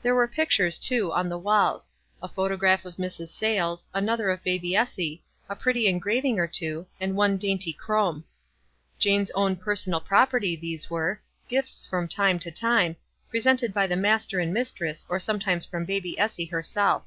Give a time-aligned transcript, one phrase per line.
[0.00, 1.90] There were pic tures, too, on the walls—
[2.22, 3.30] a photograph of Mrs.
[3.30, 8.22] Sayles, another of baby Essie, a pretty engrav ing or two, and one dainty chromo.
[9.00, 12.94] Jane's own personal property, these were, gifts from time to time,
[13.30, 17.02] presented by the master and mistress, or sometimes from baby Essie herself.